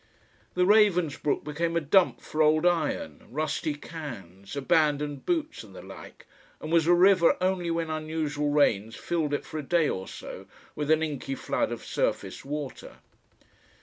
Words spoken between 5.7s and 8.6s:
the like, and was a river only when unusual